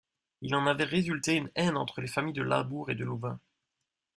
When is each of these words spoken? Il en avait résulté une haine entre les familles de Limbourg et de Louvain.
Il 0.41 0.55
en 0.55 0.65
avait 0.65 0.85
résulté 0.85 1.35
une 1.35 1.51
haine 1.53 1.77
entre 1.77 2.01
les 2.01 2.07
familles 2.07 2.33
de 2.33 2.41
Limbourg 2.41 2.89
et 2.89 2.95
de 2.95 3.03
Louvain. 3.05 3.39